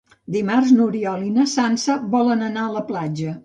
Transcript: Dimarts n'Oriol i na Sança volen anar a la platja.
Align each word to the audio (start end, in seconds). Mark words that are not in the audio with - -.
Dimarts 0.35 0.71
n'Oriol 0.77 1.27
i 1.27 1.31
na 1.37 1.47
Sança 1.53 2.01
volen 2.19 2.45
anar 2.51 2.67
a 2.69 2.77
la 2.81 2.87
platja. 2.93 3.39